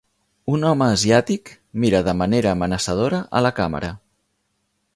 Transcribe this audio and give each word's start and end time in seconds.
un 0.53 0.63
home 0.69 0.85
asiàtic 0.93 1.51
mira 1.83 2.01
de 2.07 2.15
manera 2.21 2.53
amenaçadora 2.59 3.21
a 3.41 3.43
la 3.49 3.53
càmera. 3.61 3.93